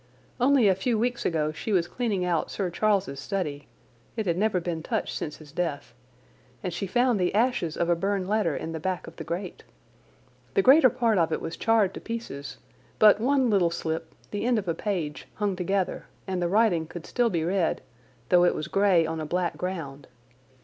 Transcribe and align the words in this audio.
Only 0.39 0.67
a 0.67 0.73
few 0.73 0.97
weeks 0.97 1.27
ago 1.27 1.51
she 1.51 1.71
was 1.71 1.87
cleaning 1.87 2.25
out 2.25 2.49
Sir 2.49 2.71
Charles's 2.71 3.19
study—it 3.19 4.25
had 4.25 4.35
never 4.35 4.59
been 4.59 4.81
touched 4.81 5.15
since 5.15 5.37
his 5.37 5.51
death—and 5.51 6.73
she 6.73 6.87
found 6.87 7.19
the 7.19 7.35
ashes 7.35 7.77
of 7.77 7.87
a 7.87 7.95
burned 7.95 8.27
letter 8.27 8.55
in 8.57 8.71
the 8.71 8.79
back 8.79 9.05
of 9.05 9.17
the 9.17 9.23
grate. 9.23 9.63
The 10.55 10.63
greater 10.63 10.89
part 10.89 11.19
of 11.19 11.31
it 11.31 11.39
was 11.39 11.55
charred 11.55 11.93
to 11.93 12.01
pieces, 12.01 12.57
but 12.97 13.21
one 13.21 13.51
little 13.51 13.69
slip, 13.69 14.15
the 14.31 14.43
end 14.43 14.57
of 14.57 14.67
a 14.67 14.73
page, 14.73 15.27
hung 15.35 15.55
together, 15.55 16.07
and 16.25 16.41
the 16.41 16.47
writing 16.49 16.87
could 16.87 17.05
still 17.05 17.29
be 17.29 17.43
read, 17.45 17.83
though 18.29 18.43
it 18.43 18.55
was 18.55 18.67
grey 18.67 19.05
on 19.05 19.21
a 19.21 19.25
black 19.27 19.55
ground. 19.55 20.07